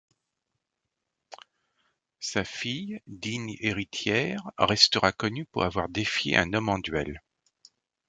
Sa 2.19 2.43
fille, 2.43 3.01
digne 3.05 3.55
héritière, 3.59 4.49
restera 4.57 5.11
connue 5.11 5.45
pour 5.45 5.63
avoir 5.63 5.89
défié 5.89 6.35
un 6.37 6.53
homme 6.55 6.69
en 6.69 6.79
duel. 6.79 7.21